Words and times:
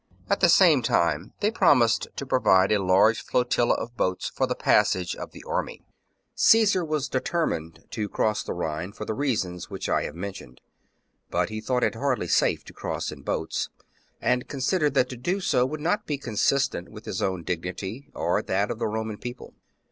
At 0.31 0.39
the 0.39 0.49
same 0.49 0.81
time 0.81 1.33
they 1.41 1.51
promised 1.51 2.07
to 2.15 2.25
provide 2.25 2.71
a 2.71 2.81
large 2.83 3.21
flotilla 3.21 3.75
of 3.75 3.95
boats 3.95 4.31
for 4.33 4.47
the 4.47 4.55
passage 4.55 5.15
of 5.15 5.29
the. 5.29 5.43
army. 5.47 5.83
17. 6.33 6.33
Caesar 6.63 6.83
was 6.83 7.07
determined 7.07 7.83
to 7.91 8.09
cross 8.09 8.41
the 8.41 8.55
Rhine 8.55 8.89
designs 8.89 8.93
a 8.95 8.97
for 8.97 9.05
the 9.05 9.13
reasons 9.13 9.69
which 9.69 9.87
I 9.89 10.05
have 10.05 10.15
mentioned; 10.15 10.59
but 11.29 11.49
he 11.49 11.61
thought 11.61 11.83
it 11.83 11.93
hardly 11.93 12.27
safe 12.27 12.63
to 12.63 12.73
cross 12.73 13.11
in 13.11 13.21
boats, 13.21 13.69
and 14.19 14.49
con 14.49 14.61
sidered 14.61 14.95
that 14.95 15.07
to 15.09 15.17
do 15.17 15.39
so 15.39 15.67
would 15.67 15.79
not 15.81 16.07
be 16.07 16.17
consistent 16.17 16.89
with 16.89 17.05
his 17.05 17.21
own 17.21 17.43
dignity 17.43 18.09
or 18.15 18.41
that 18.41 18.71
of 18.71 18.79
the 18.79 18.87
Roman 18.87 19.19
People. 19.19 19.53